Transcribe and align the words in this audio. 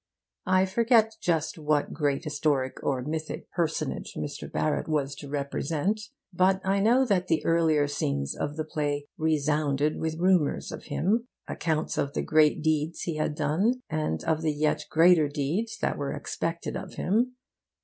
I 0.47 0.65
forget 0.65 1.13
just 1.21 1.59
what 1.59 1.93
great 1.93 2.23
historic 2.23 2.81
or 2.83 3.03
mythic 3.03 3.51
personage 3.51 4.15
Mr. 4.17 4.51
Barrett 4.51 4.87
was 4.87 5.13
to 5.17 5.29
represent, 5.29 6.01
but 6.33 6.59
I 6.65 6.79
know 6.79 7.05
that 7.05 7.27
the 7.27 7.45
earlier 7.45 7.87
scenes 7.87 8.35
of 8.35 8.55
the 8.57 8.63
play 8.65 9.05
resounded 9.15 9.97
with 9.99 10.17
rumours 10.17 10.71
of 10.71 10.85
him 10.85 11.27
accounts 11.47 11.99
of 11.99 12.13
the 12.13 12.23
great 12.23 12.63
deeds 12.63 13.01
he 13.01 13.17
had 13.17 13.35
done, 13.35 13.83
and 13.91 14.23
of 14.23 14.41
the 14.41 14.53
yet 14.53 14.85
greater 14.89 15.27
deeds 15.27 15.77
that 15.81 15.99
were 15.99 16.13
expected 16.13 16.75
of 16.75 16.95
him. 16.95 17.33